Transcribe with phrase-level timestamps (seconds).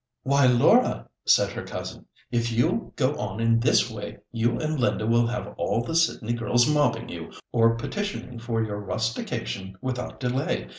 [0.23, 5.05] "Why, Laura!" said her cousin, "if you go on in this way you and Linda
[5.05, 10.69] will have all the Sydney girls mobbing you, or petitioning for your rustication without delay.